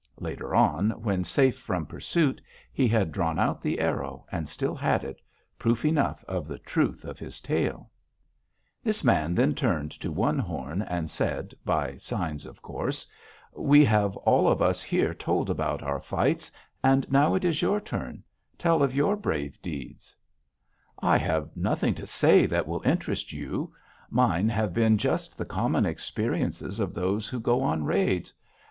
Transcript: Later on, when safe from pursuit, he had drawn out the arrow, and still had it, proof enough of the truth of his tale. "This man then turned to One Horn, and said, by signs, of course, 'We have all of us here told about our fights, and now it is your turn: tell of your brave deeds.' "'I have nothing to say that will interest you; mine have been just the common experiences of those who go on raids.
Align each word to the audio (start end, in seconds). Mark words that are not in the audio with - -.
Later 0.19 0.55
on, 0.55 0.89
when 1.03 1.23
safe 1.23 1.59
from 1.59 1.85
pursuit, 1.85 2.41
he 2.73 2.87
had 2.87 3.11
drawn 3.11 3.37
out 3.37 3.61
the 3.61 3.79
arrow, 3.79 4.25
and 4.31 4.49
still 4.49 4.73
had 4.73 5.03
it, 5.03 5.21
proof 5.59 5.85
enough 5.85 6.25
of 6.27 6.47
the 6.47 6.57
truth 6.57 7.05
of 7.05 7.19
his 7.19 7.39
tale. 7.39 7.91
"This 8.83 9.03
man 9.03 9.35
then 9.35 9.53
turned 9.53 9.91
to 9.91 10.11
One 10.11 10.39
Horn, 10.39 10.81
and 10.81 11.07
said, 11.07 11.53
by 11.63 11.97
signs, 11.97 12.47
of 12.47 12.63
course, 12.63 13.05
'We 13.53 13.85
have 13.85 14.17
all 14.17 14.47
of 14.47 14.59
us 14.59 14.81
here 14.81 15.13
told 15.13 15.51
about 15.51 15.83
our 15.83 15.99
fights, 15.99 16.51
and 16.83 17.05
now 17.11 17.35
it 17.35 17.45
is 17.45 17.61
your 17.61 17.79
turn: 17.79 18.23
tell 18.57 18.81
of 18.81 18.95
your 18.95 19.15
brave 19.15 19.61
deeds.' 19.61 20.15
"'I 20.99 21.17
have 21.19 21.55
nothing 21.55 21.93
to 21.93 22.07
say 22.07 22.47
that 22.47 22.67
will 22.67 22.81
interest 22.83 23.33
you; 23.33 23.71
mine 24.09 24.49
have 24.49 24.73
been 24.73 24.97
just 24.97 25.37
the 25.37 25.45
common 25.45 25.85
experiences 25.85 26.79
of 26.79 26.95
those 26.95 27.27
who 27.29 27.39
go 27.39 27.61
on 27.61 27.83
raids. 27.83 28.33